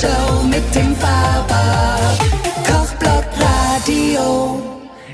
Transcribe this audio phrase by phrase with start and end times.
[0.00, 2.18] Show mit dem Fahrrad.
[2.66, 4.62] Kochblock Radio.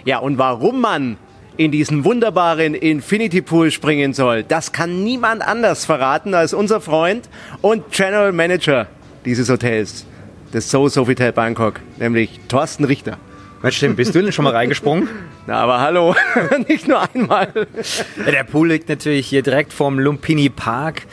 [0.05, 1.17] Ja, und warum man
[1.57, 7.29] in diesen wunderbaren Infinity Pool springen soll, das kann niemand anders verraten als unser Freund
[7.63, 8.87] und General Manager
[9.25, 10.07] dieses Hotels,
[10.53, 13.19] des So Sofitel Bangkok, nämlich Thorsten Richter.
[13.63, 15.09] Mensch, Tim, bist du denn schon mal reingesprungen?
[15.47, 16.15] Na, aber hallo,
[16.69, 17.53] nicht nur einmal.
[18.25, 21.07] Der Pool liegt natürlich hier direkt vorm Lumpini Park.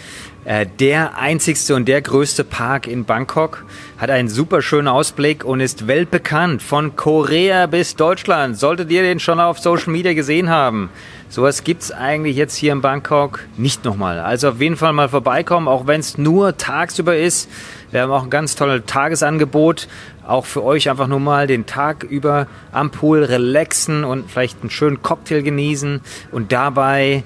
[0.46, 3.64] Äh, der einzigste und der größte Park in Bangkok
[3.98, 8.58] hat einen super schönen Ausblick und ist weltbekannt von Korea bis Deutschland.
[8.58, 10.90] Solltet ihr den schon auf Social Media gesehen haben?
[11.30, 14.20] Sowas gibt's eigentlich jetzt hier in Bangkok nicht nochmal.
[14.20, 17.50] Also auf jeden Fall mal vorbeikommen, auch wenn es nur tagsüber ist.
[17.92, 19.88] Wir haben auch ein ganz tolles Tagesangebot.
[20.28, 24.70] Auch für euch einfach nur mal den Tag über am Pool relaxen und vielleicht einen
[24.70, 26.02] schönen Cocktail genießen
[26.32, 27.24] und dabei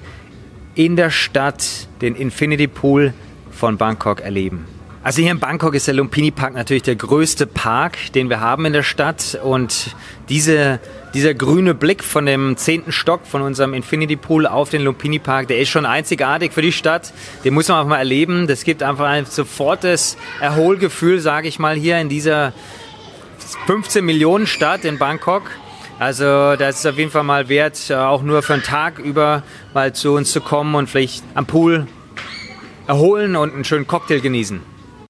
[0.78, 3.12] in der Stadt den Infinity Pool
[3.50, 4.64] von Bangkok erleben.
[5.02, 8.64] Also hier in Bangkok ist der Lumpini Park natürlich der größte Park, den wir haben
[8.64, 9.96] in der Stadt und
[10.28, 10.78] diese,
[11.14, 15.48] dieser grüne Blick von dem zehnten Stock von unserem Infinity Pool auf den Lumpini Park,
[15.48, 17.12] der ist schon einzigartig für die Stadt.
[17.44, 18.46] Den muss man auch mal erleben.
[18.46, 22.52] Das gibt einfach ein sofortes Erholgefühl, sage ich mal, hier in dieser
[23.66, 25.42] 15 Millionen Stadt in Bangkok.
[25.98, 29.42] Also das ist auf jeden Fall mal wert, äh, auch nur für einen Tag über
[29.74, 31.88] mal zu uns zu kommen und vielleicht am Pool
[32.86, 34.77] erholen und einen schönen Cocktail genießen.